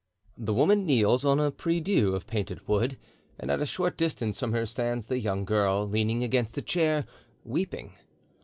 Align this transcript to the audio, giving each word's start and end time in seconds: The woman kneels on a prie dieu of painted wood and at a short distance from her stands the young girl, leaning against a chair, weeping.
The 0.39 0.55
woman 0.55 0.83
kneels 0.87 1.23
on 1.23 1.39
a 1.39 1.51
prie 1.51 1.77
dieu 1.79 2.15
of 2.15 2.25
painted 2.25 2.67
wood 2.67 2.97
and 3.39 3.51
at 3.51 3.61
a 3.61 3.67
short 3.67 3.99
distance 3.99 4.39
from 4.39 4.51
her 4.51 4.65
stands 4.65 5.05
the 5.05 5.19
young 5.19 5.45
girl, 5.45 5.87
leaning 5.87 6.23
against 6.23 6.57
a 6.57 6.63
chair, 6.63 7.05
weeping. 7.43 7.93